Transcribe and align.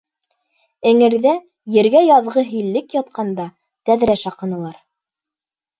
Эңерҙә, 0.91 1.33
ергә 1.75 2.03
яҙғы 2.07 2.47
һиллек 2.49 2.99
ятҡанда, 2.99 3.47
тәҙрә 3.91 4.19
шаҡынылар. 4.27 4.83